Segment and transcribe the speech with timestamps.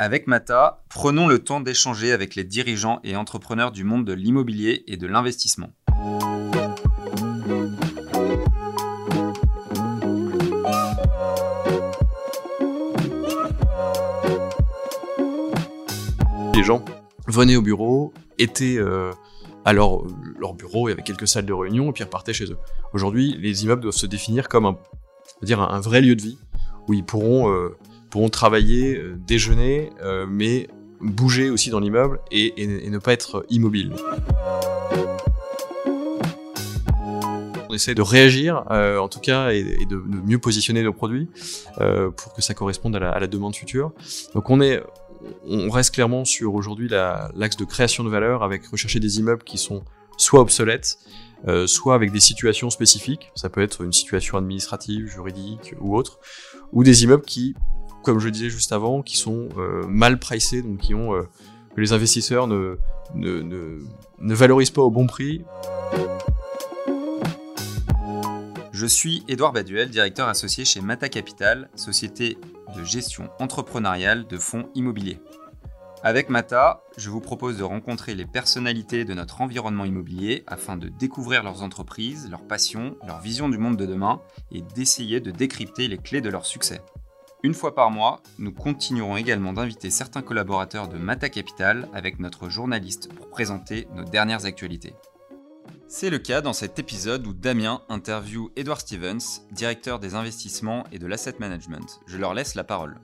[0.00, 4.84] Avec Mata, prenons le temps d'échanger avec les dirigeants et entrepreneurs du monde de l'immobilier
[4.86, 5.72] et de l'investissement.
[16.54, 16.84] Les gens
[17.26, 19.10] venaient au bureau, étaient euh,
[19.64, 20.04] à leur,
[20.38, 22.58] leur bureau, il y avait quelques salles de réunion, et puis repartaient chez eux.
[22.92, 24.78] Aujourd'hui, les immeubles doivent se définir comme un,
[25.42, 26.38] dire un, vrai lieu de vie,
[26.86, 27.76] où ils pourront, euh,
[28.08, 30.68] pourront travailler, euh, déjeuner, euh, mais
[31.00, 33.94] bouger aussi dans l'immeuble et, ne pas être immobile.
[37.70, 41.28] On essaie de réagir, euh, en tout cas, et, de, mieux positionner nos produits
[41.76, 43.92] pour que ça corresponde à la, demande future.
[44.34, 44.82] Donc on est,
[45.46, 49.44] on reste clairement sur aujourd'hui la- l'axe de création de valeur avec rechercher des immeubles
[49.44, 49.84] qui sont
[50.16, 50.98] soit obsolètes,
[51.66, 53.30] soit avec des situations spécifiques.
[53.36, 56.18] Ça peut être une situation administrative, juridique ou autre,
[56.72, 57.54] ou des immeubles qui,
[58.02, 61.22] comme je disais juste avant, qui sont euh, mal pricés, donc qui ont euh,
[61.74, 62.78] que les investisseurs ne,
[63.14, 65.44] ne valorisent pas au bon prix.
[68.72, 72.38] Je suis Édouard Baduel, directeur associé chez Mata Capital, société
[72.76, 75.18] de gestion entrepreneuriale de fonds immobiliers.
[76.04, 80.88] Avec Mata, je vous propose de rencontrer les personnalités de notre environnement immobilier afin de
[80.88, 84.20] découvrir leurs entreprises, leurs passions, leur vision du monde de demain
[84.52, 86.80] et d'essayer de décrypter les clés de leur succès.
[87.44, 92.48] Une fois par mois, nous continuerons également d'inviter certains collaborateurs de Mata Capital avec notre
[92.48, 94.94] journaliste pour présenter nos dernières actualités.
[95.86, 100.98] C'est le cas dans cet épisode où Damien interviewe Edward Stevens, directeur des investissements et
[100.98, 102.00] de l'asset management.
[102.08, 102.98] Je leur laisse la parole.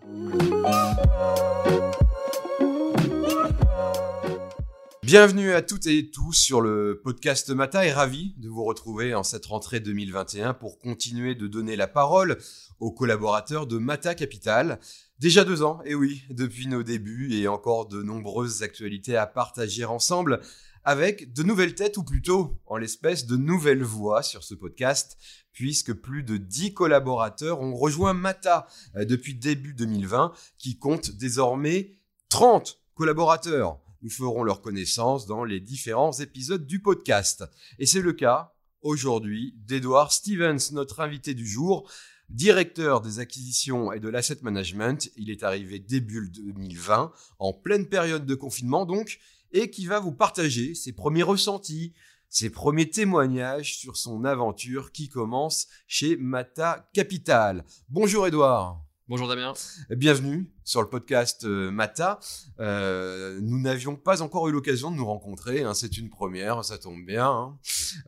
[5.04, 9.22] Bienvenue à toutes et tous sur le podcast Mata et ravi de vous retrouver en
[9.22, 12.38] cette rentrée 2021 pour continuer de donner la parole
[12.80, 14.80] aux collaborateurs de Mata Capital.
[15.18, 19.84] Déjà deux ans, et oui, depuis nos débuts et encore de nombreuses actualités à partager
[19.84, 20.40] ensemble
[20.84, 25.18] avec de nouvelles têtes ou plutôt en l'espèce de nouvelles voix sur ce podcast
[25.52, 28.66] puisque plus de 10 collaborateurs ont rejoint Mata
[28.96, 31.90] euh, depuis début 2020 qui compte désormais
[32.30, 33.83] 30 collaborateurs.
[34.04, 37.42] Nous ferons leur connaissance dans les différents épisodes du podcast.
[37.78, 41.90] Et c'est le cas aujourd'hui d'Edward Stevens, notre invité du jour,
[42.28, 45.10] directeur des acquisitions et de l'asset management.
[45.16, 49.20] Il est arrivé début 2020, en pleine période de confinement donc,
[49.52, 51.94] et qui va vous partager ses premiers ressentis,
[52.28, 57.64] ses premiers témoignages sur son aventure qui commence chez Mata Capital.
[57.88, 58.83] Bonjour Edouard.
[59.06, 59.52] Bonjour Damien.
[59.90, 62.18] Bienvenue sur le podcast euh, Mata.
[62.58, 66.78] Euh, nous n'avions pas encore eu l'occasion de nous rencontrer, hein, c'est une première, ça
[66.78, 67.28] tombe bien.
[67.28, 67.58] hein.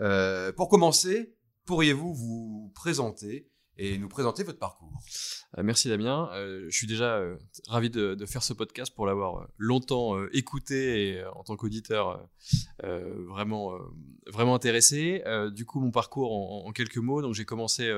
[0.01, 1.35] Euh, pour commencer,
[1.67, 4.93] pourriez-vous vous présenter et nous présenter votre parcours
[5.59, 6.29] Euh, merci Damien.
[6.33, 7.37] Euh, je suis déjà euh,
[7.69, 12.29] ravi de, faire ce podcast pour l'avoir longtemps écouté et en tant qu'auditeur
[12.83, 13.73] vraiment
[14.27, 15.23] vraiment intéressé.
[15.55, 17.23] Du coup, mon parcours en, quelques mots.
[17.23, 17.93] Donc, j'ai commencé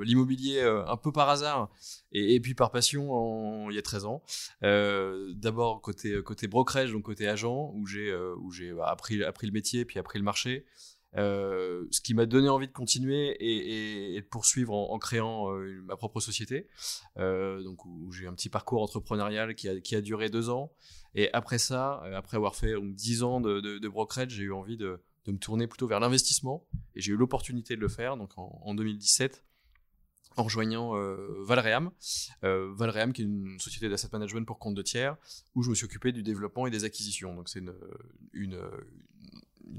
[0.00, 1.70] l'immobilier un peu par hasard
[2.12, 4.22] et, puis par passion il y a 13 ans.
[4.62, 8.16] D'abord côté côté brokerage, donc côté agent, où j'ai
[8.52, 10.64] j'ai bah, appris appris le métier puis appris le marché.
[11.16, 15.96] Euh, ce qui m'a donné envie de continuer et, de poursuivre en, créant euh, ma
[15.96, 16.68] propre société.
[17.16, 20.72] Euh, donc où, j'ai un petit parcours entrepreneurial qui a, duré deux ans.
[21.14, 25.38] Et après ça, après avoir fait dix ans de, brokerage, j'ai eu envie de, me
[25.38, 26.66] tourner plutôt vers l'investissement.
[26.94, 29.42] Et j'ai eu l'opportunité de le faire donc en, en 2017
[30.38, 30.92] en rejoignant
[31.44, 31.90] Valream,
[32.42, 35.16] Valream qui est une société d'asset management pour compte de tiers,
[35.54, 37.34] où je me suis occupé du développement et des acquisitions.
[37.34, 37.62] Donc c'est
[38.34, 38.60] une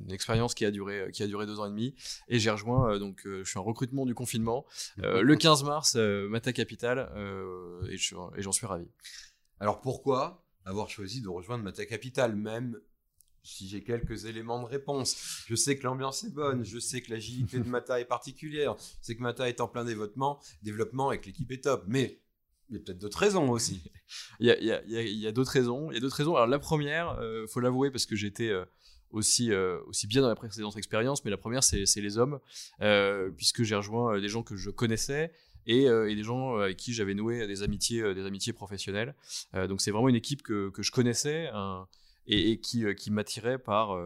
[0.10, 1.96] expérience qui a duré qui a duré deux ans et demi
[2.28, 4.66] et j'ai rejoint euh, donc euh, je suis en recrutement du confinement
[5.04, 8.88] euh, le 15 mars euh, Mata Capital euh, et je- et j'en suis ravi.
[9.60, 12.80] Alors pourquoi avoir choisi de rejoindre Mata Capital même
[13.44, 15.44] si j'ai quelques éléments de réponse?
[15.48, 19.06] Je sais que l'ambiance est bonne, je sais que l'agilité de Mata est particulière, je
[19.08, 22.20] sais que Mata est en plein développement, développement et que l'équipe est top, mais
[22.70, 23.82] il y a peut-être d'autres raisons aussi.
[24.42, 25.90] Il y a, d'autres raisons.
[25.92, 26.36] Il y a d'autres raisons.
[26.36, 28.66] Alors la première, euh, faut l'avouer parce que j'étais euh,
[29.12, 32.40] aussi euh, aussi bien dans la précédente expérience, mais la première c'est les hommes,
[32.82, 35.32] euh, puisque j'ai rejoint euh, des gens que je connaissais.
[35.70, 39.14] Et, et des gens avec qui j'avais noué des amitiés, des amitiés professionnelles.
[39.54, 41.90] Donc c'est vraiment une équipe que, que je connaissais un-
[42.26, 43.98] et, qui, qui m'attirait par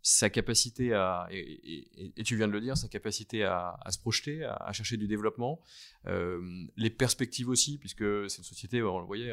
[0.00, 4.44] sa capacité à, et, tu viens de le dire, sa capacité à, à se projeter,
[4.44, 5.60] à, chercher du développement,
[6.06, 9.30] les perspectives aussi, puisque c'est une société, on le voyait,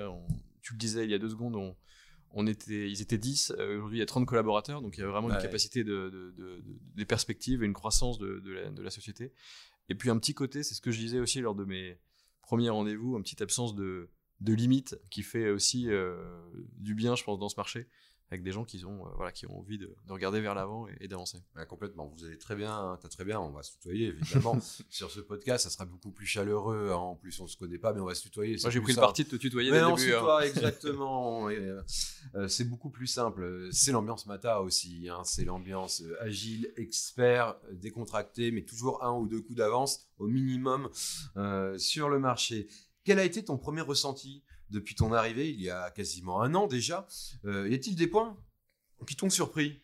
[0.62, 1.74] tu le disais il y a deux secondes, on,
[2.33, 5.04] on était, ils étaient 10, euh, aujourd'hui il y a 30 collaborateurs, donc il y
[5.04, 5.36] a vraiment Ouais.
[5.36, 8.89] une capacité de, de- de- de- des perspectives et une croissance de, la, de la
[8.89, 9.33] société.
[9.89, 12.00] Et puis un petit côté, c'est ce que je disais aussi lors de mes
[12.42, 15.88] premiers rendez-vous, une petite absence de, de limite qui fait aussi
[16.78, 17.88] du bien, je pense, dans ce marché
[18.31, 21.39] avec des gens qui ont, voilà, qui ont envie de, regarder vers l'avant et, d'avancer.
[21.68, 22.07] complètement.
[22.16, 23.42] Vous allez très bien, as très bien.
[23.42, 24.57] On va se tutoyer, évidemment.
[24.89, 26.89] Sur ce podcast, ça sera beaucoup plus chaleureux.
[26.92, 26.95] Hein.
[26.95, 28.56] En plus, on se connaît pas, mais on va se tutoyer.
[28.62, 30.16] Moi, j'ai pris le parti de te tutoyer dès le début.
[30.16, 30.39] Hein.
[30.42, 31.50] exactement.
[32.48, 33.68] c'est beaucoup plus simple.
[33.72, 35.10] C'est l'ambiance Mata aussi.
[35.10, 35.24] Hein.
[35.25, 40.89] C'est l'ambiance agile, expert, décontracté, mais toujours un ou deux coups d'avance au minimum
[41.78, 42.69] sur le marché.
[43.03, 46.68] Quel a été ton premier ressenti depuis ton arrivée il y a quasiment un an
[46.68, 47.07] déjà?
[47.45, 48.38] Euh, Y a-t-il des points
[49.07, 49.81] qui t'ont surpris?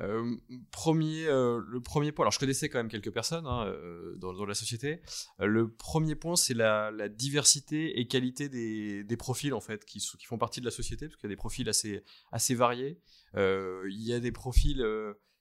[0.00, 0.36] Euh,
[0.72, 3.72] premier, euh, le premier point, alors je connaissais quand même quelques personnes hein,
[4.16, 5.02] dans, la société.
[5.38, 10.60] le premier point, c'est la, diversité et qualité des, profils en fait qui, font partie
[10.60, 13.00] de la société, parce qu'il y a des profils assez variés.
[13.36, 14.84] il y a des profils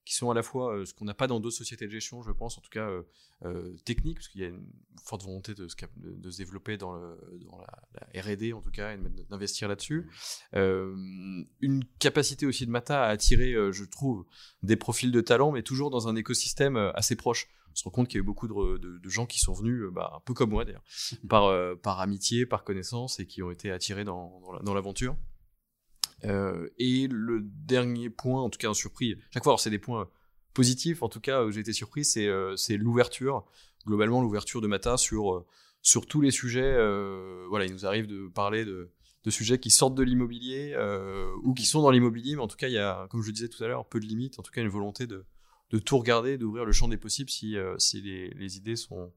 [0.05, 2.23] qui sont à la fois euh, ce qu'on n'a pas dans d'autres sociétés de gestion,
[2.23, 3.03] je pense, en tout cas euh,
[3.45, 4.65] euh, techniques, parce qu'il y a une
[5.03, 7.17] forte volonté de se, de, se développer dans, le,
[7.49, 8.99] dans la, RD, en tout cas, et
[9.29, 10.09] d'investir là-dessus.
[10.53, 14.25] une capacité aussi de Mata à attirer, je trouve,
[14.63, 17.47] des profils de talent, mais toujours dans un écosystème assez proche.
[17.71, 19.83] On se rend compte qu'il y a eu beaucoup de, de, gens qui sont venus,
[19.93, 20.83] bah, un peu comme moi d'ailleurs,
[21.29, 25.15] par, par amitié, par connaissance, et qui ont été attirés dans, dans l'aventure.
[26.25, 30.09] Euh, et le dernier point, en tout cas en surpris, chaque fois, c'est des points
[30.53, 33.45] positifs, en tout cas, j'ai été surpris, c'est euh, l'ouverture,
[33.85, 35.45] globalement l'ouverture de Mata sur, euh,
[35.81, 36.73] sur tous les sujets.
[37.49, 38.91] voilà, il nous arrive de parler de,
[39.29, 40.75] sujets qui sortent de l'immobilier
[41.43, 43.33] ou qui sont dans l'immobilier, mais en tout cas, il y a, comme je le
[43.33, 45.25] disais tout à l'heure, peu de limites, en tout cas une volonté de,
[45.71, 49.11] de tout regarder, d'ouvrir le champ des possibles si, si les, les, idées sont,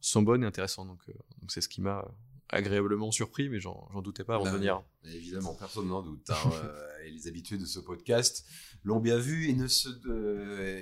[0.00, 0.88] sont bonnes et intéressantes.
[0.88, 1.00] Donc
[1.48, 2.04] c'est ce qui m'a
[2.48, 4.82] agréablement surpris, mais j'en doutais pas avant de bah venir.
[5.04, 6.30] Évidemment, personne n'en doute.
[6.30, 8.44] Hein, euh, et les habitués de ce podcast
[8.84, 9.88] l'ont bien vu et, ne se,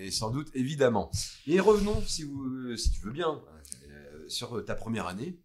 [0.03, 1.11] et sans doute évidemment.
[1.47, 3.43] Et revenons, si, vous, si tu veux bien,
[3.89, 5.39] euh, sur ta première année.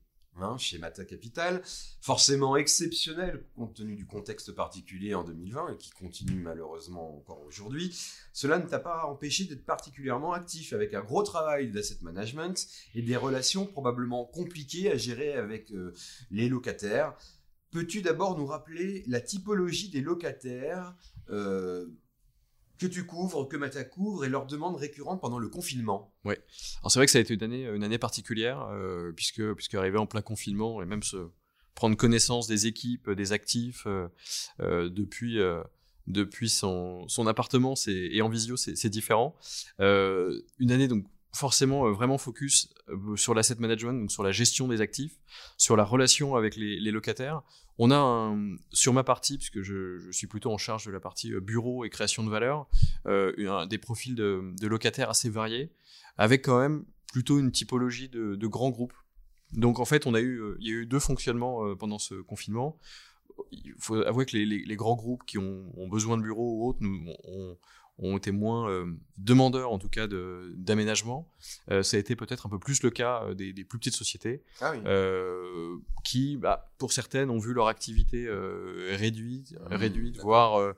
[0.58, 1.62] Chez Mata Capital,
[2.02, 7.98] forcément exceptionnel compte tenu du contexte particulier en 2020 et qui continue malheureusement encore aujourd'hui.
[8.32, 13.02] Cela ne t'a pas empêché d'être particulièrement actif avec un gros travail d'asset management et
[13.02, 15.94] des relations probablement compliquées à gérer avec euh,
[16.32, 17.16] les locataires.
[17.72, 20.96] Peux-tu d'abord nous rappeler la typologie des locataires
[21.30, 21.88] euh,
[22.80, 26.14] que tu couvres, que Mata couvre et leurs demandes récurrentes pendant le confinement.
[26.24, 26.36] Oui.
[26.80, 30.06] Alors c'est vrai que ça a été une année, particulière euh, puisque puisque arrivé en
[30.06, 31.30] plein confinement et même se
[31.76, 34.08] prendre connaissance des équipes, des actifs euh,
[34.62, 35.40] euh, depuis
[36.08, 39.36] depuis son, son appartement et en visio c'est différent.
[39.80, 42.70] une année donc forcément vraiment focus
[43.16, 45.16] sur l'asset management, donc sur la gestion des actifs,
[45.58, 47.44] sur la relation avec les, locataires.
[47.78, 48.36] On a
[48.74, 51.90] sur ma partie, puisque je, suis plutôt en charge de la partie euh, bureau et
[51.90, 52.68] création de valeur,
[53.06, 55.72] euh, des profils de, locataires assez variés,
[56.18, 58.94] avec quand même plutôt une typologie de, grands groupes.
[59.54, 62.00] Donc en fait, on a eu, euh, il y a eu deux fonctionnements euh, pendant
[62.00, 62.78] ce confinement.
[63.52, 67.06] Il faut avouer que les, grands groupes qui ont, besoin de bureaux ou autres, nous,
[68.02, 68.86] ont été moins euh,
[69.18, 71.30] demandeurs en tout cas d'aménagement.
[71.70, 74.44] Euh, ça a été peut-être un peu plus le cas euh, des, plus petites sociétés
[74.62, 74.74] ah
[76.04, 78.28] qui, bah, pour certaines, ont vu leur activité
[78.92, 80.74] réduite, mmh, réduite voire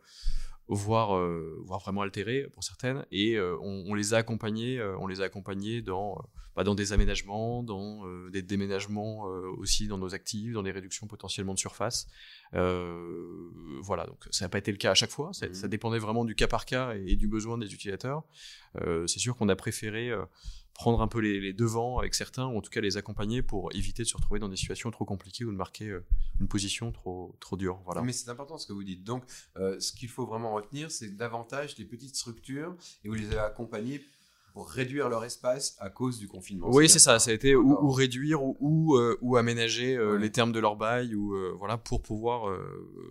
[0.68, 1.20] voire,
[1.60, 5.82] voire vraiment altérée pour certaines, et on, on, les a accompagnés, on les a accompagnés
[5.82, 6.18] dans
[6.56, 9.24] bah, dans des aménagements, dans des déménagements
[9.58, 12.08] aussi dans nos actifs, dans des réductions potentiellement de surface.
[13.82, 15.32] Euh, voilà, donc ça n'a pas été le cas à chaque fois.
[15.34, 15.68] Ça, mmh.
[15.68, 18.24] dépendait vraiment du cas par cas et, du besoin des utilisateurs.
[19.08, 20.12] c'est sûr qu'on a préféré
[20.74, 24.04] prendre un peu les, devants avec certains, ou en tout cas les accompagner pour éviter
[24.04, 25.98] de se retrouver dans des situations trop compliquées ou de marquer
[26.40, 27.82] une position trop, trop dure.
[27.86, 28.02] Voilà.
[28.02, 29.04] Mais c'est important ce que vous dites.
[29.04, 29.24] Donc,
[29.56, 34.02] ce qu'il faut vraiment retenir, c'est davantage les petites structures et vous les avez accompagnés
[34.54, 36.70] pour réduire leur espace à cause du confinement.
[36.70, 37.20] Oui, c'est ça.
[37.20, 41.16] Ça a été ou, réduire ou, ou, euh, aménager euh, les termes de leur bail
[41.16, 42.58] ou euh, voilà pour pouvoir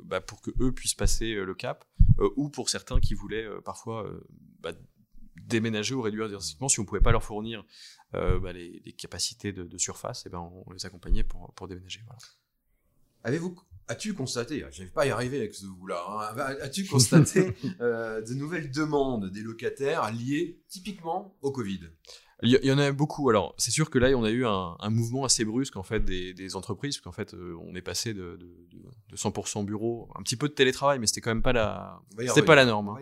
[0.05, 1.85] bah, pour que eux puissent passer le cap
[2.37, 4.09] ou pour certains qui voulaient parfois
[4.61, 4.73] bah,
[5.37, 7.65] déménager ou réduire drastiquement si on pouvait pas leur fournir
[8.13, 12.01] bah, les, capacités de, surface, et eh ben on les accompagnait pour, pour déménager.
[12.07, 12.19] Voilà.
[13.25, 13.57] Avez-vous
[13.91, 18.35] As-tu constaté, j'arrive pas à y arriver avec ce vous-là, hein, as-tu constaté euh, de
[18.35, 21.81] nouvelles demandes des locataires liées typiquement au Covid?
[22.45, 23.29] Il y, en a beaucoup.
[23.29, 26.33] Alors, c'est sûr que là, on a eu un, mouvement assez brusque en fait des,
[26.35, 28.39] des entreprises, parce qu'en fait, euh, on est passé de,
[29.11, 32.43] de, 100% bureau, un petit peu de télétravail, mais c'était quand même pas la, c'était
[32.43, 32.91] pas la norme.
[32.91, 32.99] Hein.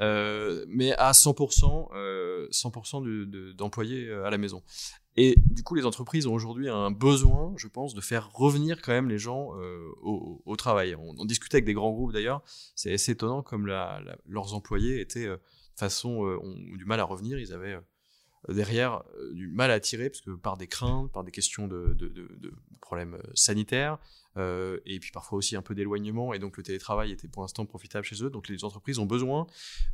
[0.00, 4.64] Euh, mais à 100%, 100% d'employés à la maison.
[5.16, 8.92] Et du coup, les entreprises ont aujourd'hui un besoin, je pense, de faire revenir quand
[8.92, 10.96] même les gens euh, au, travail.
[10.96, 12.42] On, discutait avec des grands groupes d'ailleurs.
[12.74, 15.36] C'est assez étonnant comme leurs employés étaient euh,
[15.76, 17.38] façon euh, ont du mal à revenir.
[17.38, 17.78] Ils avaient
[18.48, 21.96] derrière du mal à attirer parce que par des craintes, par des questions de
[22.80, 23.98] problèmes sanitaires,
[24.36, 28.04] et puis parfois aussi un peu d'éloignement, et donc le télétravail était pour l'instant profitable
[28.04, 28.28] chez eux.
[28.28, 29.46] Donc les entreprises ont besoin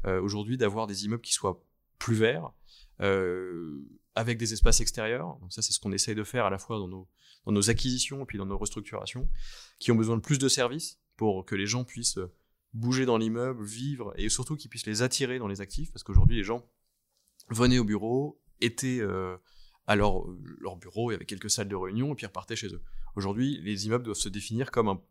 [0.05, 1.63] aujourd'hui d'avoir des immeubles qui soient
[2.01, 2.51] plus verts,
[4.15, 5.39] avec des espaces extérieurs.
[5.41, 7.09] Donc ça, c'est ce qu'on essaye de faire à la fois dans nos,
[7.47, 9.29] dans nos acquisitions et puis dans nos restructurations,
[9.79, 12.19] qui ont besoin de plus de services pour que les gens puissent
[12.73, 16.37] bouger dans l'immeuble, vivre, et surtout qu'ils puissent les attirer dans les actifs, parce qu'aujourd'hui,
[16.37, 16.65] les gens
[17.49, 19.37] venaient au bureau, étaient euh,
[19.87, 20.25] à leur,
[20.61, 22.83] leur bureau, il y avait quelques salles de réunion, et puis repartaient chez eux.
[23.17, 25.03] Aujourd'hui, les immeubles doivent se définir comme un,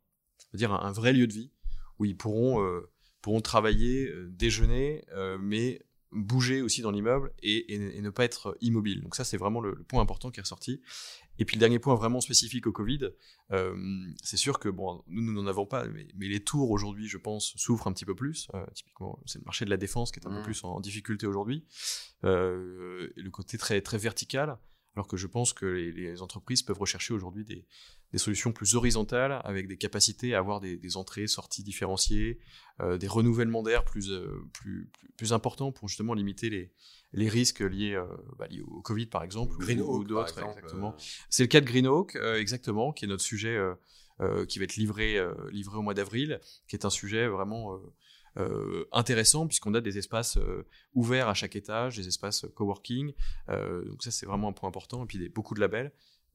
[0.53, 1.51] dire un, vrai lieu de vie,
[1.99, 2.89] où ils pourront, euh,
[3.21, 5.05] pourront travailler, euh, déjeuner,
[5.39, 9.01] mais bouger aussi dans l'immeuble et, et, ne pas être immobile.
[9.01, 10.81] Donc ça, c'est vraiment le, le, point important qui est ressorti.
[11.39, 13.09] Et puis le dernier point vraiment spécifique au Covid,
[13.51, 13.75] euh,
[14.21, 17.17] c'est sûr que bon, nous nous n'en avons pas, mais, mais les tours aujourd'hui, je
[17.17, 18.47] pense, souffrent un petit peu plus.
[18.53, 20.43] Euh, typiquement, c'est le marché de la défense qui est un peu mmh.
[20.43, 21.65] plus en, difficulté aujourd'hui.
[22.25, 24.57] Euh, le côté très très vertical,
[24.99, 27.65] alors que je pense que les, les entreprises peuvent rechercher aujourd'hui des,
[28.11, 32.37] des, solutions plus horizontales avec des capacités à avoir des, des entrées, sorties différenciées,
[32.81, 36.73] euh, des renouvellements d'air plus, euh, plus, plus, plus importants pour justement limiter les
[37.13, 38.05] les risques liés, euh,
[38.37, 40.93] bah, liés, au Covid par exemple ou, d'autres exactement.
[41.29, 43.57] C'est le cas de Greenhawk exactement qui est notre sujet
[44.49, 45.17] qui va être livré
[45.49, 47.79] livré au mois d'avril, qui est un sujet vraiment
[48.91, 50.37] intéressant puisqu'on a des espaces
[50.93, 53.13] ouverts à chaque étage, des espaces coworking.
[53.47, 55.91] donc ça c'est vraiment un point important et puis des, beaucoup de labels.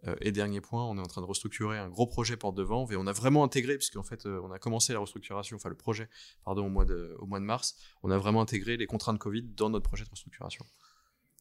[0.07, 2.63] Euh, et dernier point, on est en train de restructurer un gros projet porte de
[2.63, 5.69] vente et on a vraiment intégré, puisqu'en fait euh, on a commencé la restructuration, enfin
[5.69, 6.09] le projet,
[6.45, 10.05] pardon, au mois de, mars, on a vraiment intégré les contraintes Covid dans notre projet
[10.05, 10.65] de restructuration.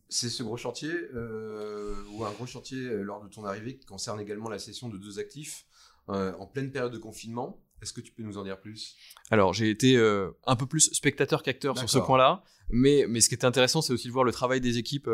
[0.09, 4.19] C'est ce gros chantier, euh, ou un gros chantier lors de ton arrivée, qui concerne
[4.19, 5.65] également la cession de deux actifs
[6.07, 7.62] en pleine période de confinement.
[7.83, 8.95] Est-ce que tu peux nous en dire plus?
[9.29, 9.97] Alors, j'ai été
[10.45, 13.93] un peu plus spectateur qu'acteur sur ce point-là, mais, mais ce qui était intéressant, c'est
[13.93, 15.09] aussi de voir le travail des équipes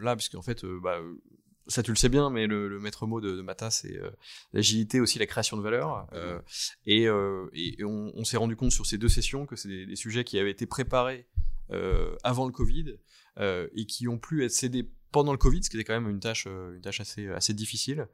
[0.00, 1.00] là, puisqu'en fait, bah,
[1.70, 4.10] ça tu le sais bien, mais le, maître mot de, Mata, c'est euh,
[4.52, 6.06] l'agilité, aussi la création de valeur.
[6.12, 6.40] Euh,
[6.86, 10.24] et, euh, et, on, s'est rendu compte sur ces deux sessions que c'est des, sujets
[10.24, 11.26] qui avaient été préparés
[12.24, 12.96] avant le Covid
[13.38, 16.20] et qui ont pu être cédés pendant le Covid, ce qui était quand même une
[16.20, 18.08] tâche, une tâche assez, assez difficile,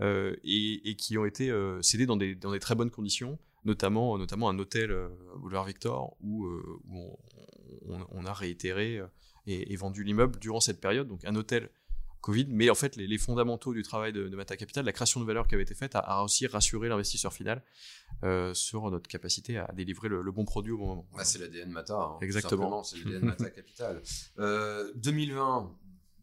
[0.00, 1.52] et, qui ont été
[1.82, 4.94] cédés dans des, dans des très bonnes conditions, notamment, notamment un hôtel
[5.36, 7.18] Boulevard Victor où, où
[7.88, 9.02] on, on, a réitéré
[9.46, 11.08] et, et vendu l'immeuble durant cette période.
[11.08, 11.70] Donc un hôtel
[12.20, 15.46] Covid, mais en fait, les, fondamentaux du travail de, Mata Capital, la création de valeur
[15.46, 17.62] qui avait été faite, a, aussi rassuré l'investisseur final
[18.24, 21.06] euh, sur notre capacité à délivrer le, bon produit au bon moment.
[21.22, 21.96] c'est l'ADN Mata.
[21.96, 22.82] Hein, Exactement.
[22.82, 24.02] C'est l'ADN Mata Capital.
[24.36, 25.66] 2020 euh,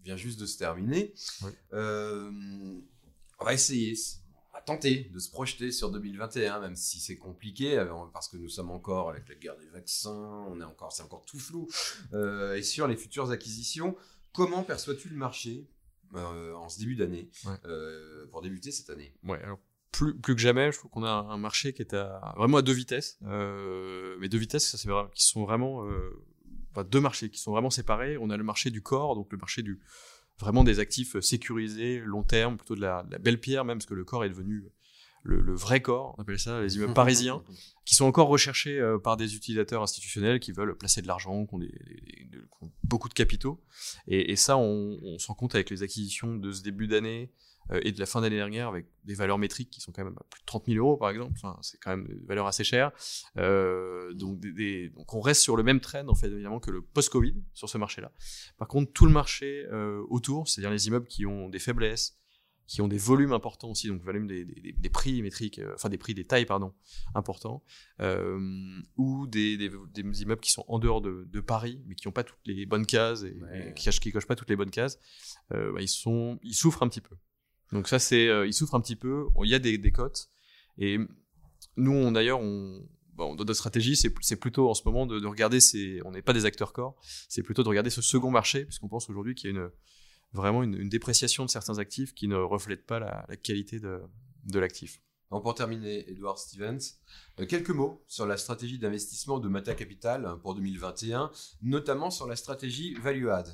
[0.03, 1.13] vient juste de se terminer.
[1.74, 2.32] Euh,
[3.39, 3.96] on va essayer,
[4.68, 7.84] tenter de se projeter sur 2021, même si c'est compliqué,
[8.14, 11.24] parce que nous sommes encore avec la guerre des vaccins, on est encore, c'est encore
[11.26, 11.68] tout flou.
[12.14, 13.96] et sur les futures acquisitions,
[14.34, 15.68] comment perçois-tu le marché
[16.16, 17.30] euh, en ce début d'année,
[17.66, 19.14] euh, pour débuter cette année?
[19.24, 19.60] Ouais, alors
[19.92, 22.62] plus, plus que jamais, je trouve qu'on a un marché qui est à, vraiment à
[22.62, 23.18] deux vitesses.
[23.24, 25.86] Euh, mais deux vitesses, ça, c'est vrai, qui sont vraiment.
[26.72, 28.18] Enfin, deux marchés qui sont vraiment séparés.
[28.18, 29.80] On a le marché du corps, donc le marché du
[30.39, 34.06] vraiment des actifs sécurisés, long terme, plutôt de la, belle pierre même, parce que le
[34.06, 34.65] corps est devenu
[35.24, 37.44] le, vrai corps, on appelle ça les immeubles parisiens,
[37.86, 41.56] qui sont encore recherchés euh, par des utilisateurs institutionnels qui veulent placer de l'argent, qui
[41.56, 43.62] ont, beaucoup de capitaux.
[44.08, 47.32] Et, ça, on, on, se rend compte avec les acquisitions de ce début d'année
[47.72, 50.16] euh, et de la fin d'année dernière, avec des valeurs métriques qui sont quand même
[50.18, 51.34] à plus de 30 000 euros, par exemple.
[51.36, 52.92] Enfin, c'est quand même des valeurs assez chères.
[53.38, 56.82] Euh, donc, des, donc, on reste sur le même trend, en fait, évidemment, que le
[56.82, 58.12] post-Covid sur ce marché-là.
[58.58, 59.66] Par contre, tout le marché
[60.10, 62.18] autour, c'est-à-dire les immeubles qui ont des faiblesses,
[62.68, 65.88] qui ont des volumes importants aussi, donc volume des, des, des prix métriques, euh, enfin
[65.88, 66.74] des prix, des tailles, pardon,
[67.16, 67.64] importants,
[68.02, 69.72] euh, ou des, des,
[70.22, 72.86] immeubles qui sont en dehors de, de Paris, mais qui n'ont pas toutes les bonnes
[72.86, 75.00] cases, et, qui, qui cochent pas toutes les bonnes cases,
[75.54, 77.16] euh, bah, ils, sont, ils souffrent un petit peu.
[77.72, 80.30] Donc ça, c'est, ils souffrent un petit peu, il y a des, cotes,
[80.78, 81.00] et
[81.78, 85.28] nous, on, d'ailleurs, on, bon, dans notre stratégie, c'est plutôt en ce moment de, de
[85.28, 86.98] regarder, ces, on n'est pas des acteurs corps,
[87.30, 89.70] c'est plutôt de regarder ce second marché, puisqu'on pense aujourd'hui qu'il y a une
[90.38, 94.01] vraiment une, dépréciation de certains actifs qui ne reflètent pas la, qualité de,
[94.46, 95.01] de l'actif.
[95.29, 96.79] pour terminer, Edward Stevens,
[97.39, 102.27] euh, quelques mots sur la stratégie d'investissement de Mata Capital hein, pour 2021, notamment sur
[102.27, 103.48] la stratégie Value Add.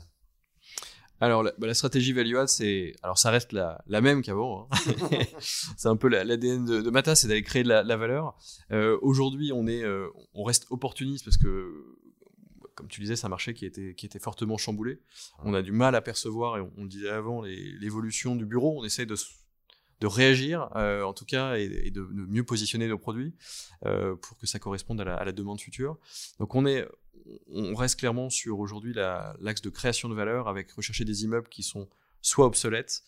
[1.19, 4.67] Alors, la, bah, stratégie Value Add, c'est, alors ça reste la, la même qu'avant.
[4.71, 5.19] Hein.
[5.39, 8.35] c'est un peu l'ADN de, de, Mata, c'est d'aller créer de la, valeur.
[8.71, 11.71] Euh, aujourd'hui, on est, euh, on reste opportuniste parce que
[12.75, 15.00] comme tu disais, c'est un marché qui était, qui était fortement chamboulé.
[15.39, 18.80] On a du mal à percevoir, et on, le disait avant, l'évolution du bureau.
[18.80, 19.15] On essaie de,
[20.00, 23.34] de réagir, euh, en tout cas, et, de, mieux positionner nos produits
[23.86, 25.98] euh, pour que ça corresponde à la, demande future.
[26.39, 26.88] Donc on est,
[27.51, 31.63] on reste clairement sur aujourd'hui l'axe de création de valeur avec rechercher des immeubles qui
[31.63, 31.88] sont
[32.22, 33.03] soit obsolètes,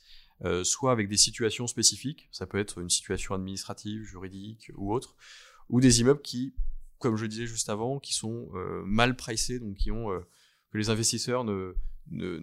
[0.63, 5.15] soit avec des situations spécifiques, ça peut être une situation administrative, juridique ou autre,
[5.69, 6.53] ou des immeubles qui,
[6.99, 8.49] comme je disais juste avant, qui sont
[8.85, 10.09] mal pricés, donc qui ont
[10.71, 11.75] que les investisseurs ne,
[12.11, 12.39] ne,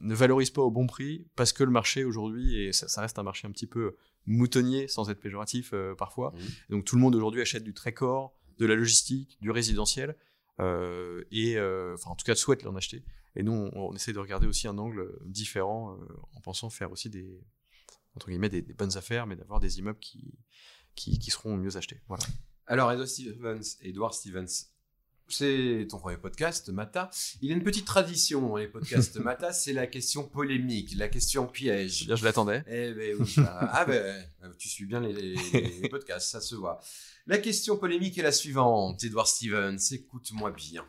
[0.00, 3.22] ne, valorisent pas au bon prix parce que le marché aujourd'hui, et ça, reste un
[3.22, 6.72] marché un petit peu moutonnier sans être péjoratif parfois, mmh.
[6.72, 10.16] donc tout le monde aujourd'hui achète du très corps, de la logistique, du résidentiel,
[10.60, 13.04] euh, et euh, enfin en tout cas souhaite l'en acheter.
[13.36, 17.08] Et nous, on, essaie de regarder aussi un angle différent euh, en pensant faire aussi
[17.08, 17.40] des
[18.16, 20.34] entre guillemets des, bonnes affaires, mais d'avoir des immeubles qui,
[20.96, 22.00] qui, seront mieux achetés.
[22.08, 22.24] Voilà.
[22.70, 24.66] Alors Edward Stevens, Edward Stevens,
[25.26, 27.08] c'est ton premier podcast, Mata.
[27.40, 31.46] Il y a une petite tradition, les podcasts Mata, c'est la question polémique, la question
[31.46, 32.04] piège.
[32.04, 32.62] Bien, je l'attendais.
[32.66, 34.22] Eh ben oui, ah ben,
[34.58, 36.78] tu suis bien les, les podcasts, ça se voit.
[37.26, 40.84] La question polémique est la suivante, Edward Stevens, écoute-moi bien.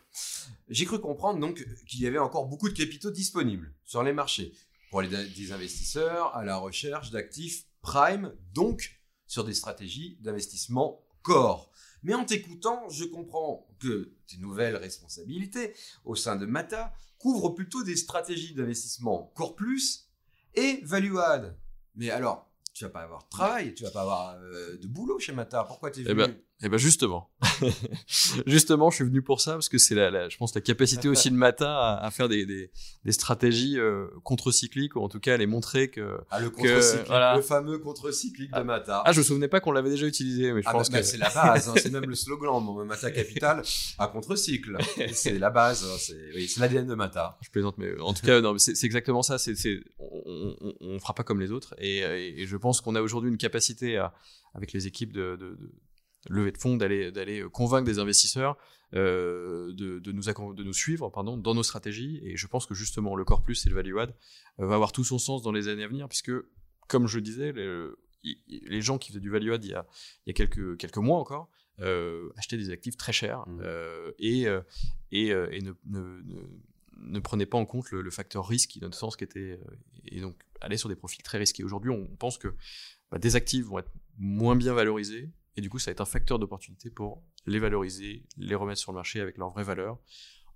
[0.68, 4.52] J'ai cru comprendre donc qu'il y avait encore beaucoup de capitaux disponibles sur les marchés
[4.92, 11.72] pour les, des investisseurs à la recherche d'actifs prime, donc sur des stratégies d'investissement core.
[12.04, 15.74] Mais en t'écoutant, je comprends que tes nouvelles responsabilités
[16.06, 20.10] au sein de Mata couvrent plutôt des stratégies d'investissement core plus
[20.56, 21.58] et value add.
[21.96, 25.20] Mais alors, tu vas pas avoir de travail, tu vas pas avoir euh, de boulot
[25.20, 25.64] chez Mata.
[25.66, 27.30] Pourquoi tu es eh ben, venu eh ben justement,
[28.46, 31.32] justement, je suis venu pour ça parce que c'est la, je pense la capacité aussi
[31.32, 32.70] de Mata à, faire des, des,
[33.06, 36.52] des stratégies euh, contre-cycliques ou en tout cas à les montrer que ah, le
[37.08, 37.38] voilà.
[37.38, 38.64] le fameux contre-cyclique de ah.
[38.66, 39.04] Mata.
[39.06, 41.06] Ah, je me souvenais pas qu'on l'avait déjà utilisé, mais je ah, pense bah, que
[41.06, 43.64] c'est la base, hein, c'est même le slogan Mata Capital
[43.98, 44.78] à contre-cycle.
[45.14, 47.38] C'est la base, hein, c'est oui, l'ADN de Mata.
[47.42, 49.38] Je plaisante, mais en tout cas, non, c'est exactement ça.
[49.38, 49.56] C'est
[49.98, 53.30] on, on, on, fera pas comme les autres et, et je pense qu'on a aujourd'hui
[53.32, 54.14] une capacité à,
[54.54, 55.72] avec les équipes de, de, de
[56.28, 58.58] levée de fonds, d'aller d'aller convaincre des investisseurs
[58.96, 62.20] euh, de, de, nous de nous suivre pardon dans nos stratégies.
[62.24, 64.16] Et je pense que justement le core plus et le value add
[64.60, 66.32] euh, va avoir tout son sens dans les années à venir, puisque
[66.88, 67.88] comme je disais, les,
[68.48, 69.86] les gens qui faisaient du value add il y a,
[70.26, 71.50] il y a quelques quelques mois encore
[71.82, 73.62] euh, achetaient des actifs très chers mmh.
[73.64, 74.48] euh, et
[75.12, 76.22] et, et ne, ne,
[76.98, 79.60] ne, prenaient pas en compte le, facteur risque, dans notre sens, qui était
[80.06, 81.64] et donc aller sur des profils très risqués.
[81.64, 82.54] Aujourd'hui, on pense que
[83.12, 86.06] bah, des actifs vont être moins bien valorisés, et du coup, ça va être un
[86.06, 90.00] facteur d'opportunité pour les valoriser, les remettre sur le marché avec leur vraie valeur,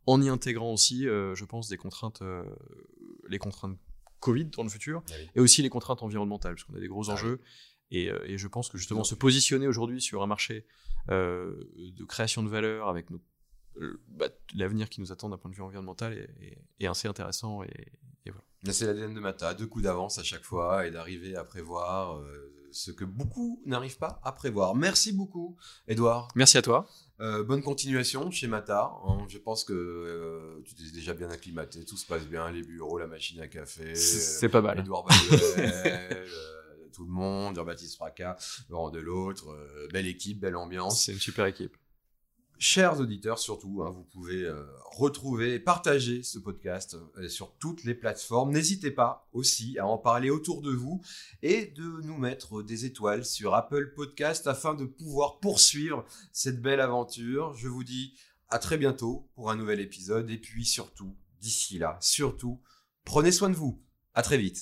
[0.06, 2.44] en y intégrant aussi, euh, je pense, des contraintes, euh,
[3.30, 3.78] les contraintes
[4.20, 7.10] Covid dans le futur, ah et aussi les contraintes environnementales, parce qu'on a des gros
[7.10, 7.42] ah enjeux.
[7.92, 10.66] Et, euh, et, je pense que justement, se positionner aujourd'hui sur un marché
[11.10, 13.08] de création de valeur avec
[14.08, 17.62] bah, l'avenir qui nous attend d'un point de vue environnemental est, est, assez intéressant.
[17.64, 17.92] Et,
[18.26, 18.46] et voilà.
[18.72, 22.24] C'est l'ADN de Mata, deux coups d'avance à chaque fois et d'arriver à prévoir
[22.74, 24.76] ce que beaucoup n'arrivent pas à prévoir.
[24.76, 25.56] Merci beaucoup,
[25.88, 26.28] Edouard.
[26.36, 26.88] Merci à toi.
[27.20, 28.92] Euh, bonne continuation chez Mata.
[29.06, 29.26] Hein.
[29.30, 32.98] je pense que euh, tu t'es déjà bien acclimaté, tout se passe bien, les bureaux,
[32.98, 33.96] la machine à café.
[33.96, 34.80] C'est pas mal.
[34.80, 35.06] Edouard
[36.94, 38.38] tout le monde, Jean-Baptiste Fracas,
[38.70, 39.48] Laurent Delautre,
[39.92, 41.06] belle équipe, belle ambiance.
[41.06, 41.76] C'est une super équipe.
[42.66, 47.84] Chers auditeurs, surtout, hein, vous pouvez euh, retrouver et partager ce podcast euh, sur toutes
[47.84, 48.54] les plateformes.
[48.54, 51.02] N'hésitez pas aussi à en parler autour de vous
[51.42, 56.80] et de nous mettre des étoiles sur Apple Podcast afin de pouvoir poursuivre cette belle
[56.80, 57.54] aventure.
[57.54, 58.14] Je vous dis
[58.48, 62.62] à très bientôt pour un nouvel épisode et puis surtout, d'ici là, surtout,
[63.04, 63.84] prenez soin de vous.
[64.14, 64.62] À très vite.